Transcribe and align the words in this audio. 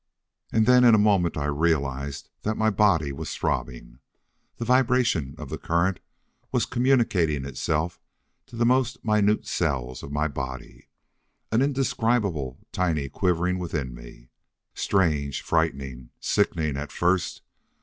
And 0.51 0.65
then 0.65 0.83
in 0.83 0.95
a 0.95 0.97
moment 0.97 1.37
I 1.37 1.45
realized 1.45 2.31
that 2.41 2.57
my 2.57 2.71
body 2.71 3.11
was 3.11 3.35
throbbing. 3.35 3.99
The 4.57 4.65
vibration 4.65 5.35
of 5.37 5.49
the 5.49 5.59
current 5.59 5.99
was 6.51 6.65
communicating 6.65 7.45
itself 7.45 7.99
to 8.47 8.55
the 8.55 8.65
most 8.65 9.05
minute 9.05 9.45
cells 9.45 10.01
of 10.01 10.11
my 10.11 10.27
body. 10.27 10.87
An 11.51 11.61
indescribable 11.61 12.65
tiny 12.71 13.09
quivering 13.09 13.59
within 13.59 13.93
me. 13.93 14.29
Strange, 14.73 15.43
frightening, 15.43 16.09
sickening 16.19 16.77
at 16.77 16.91
first. 16.91 17.43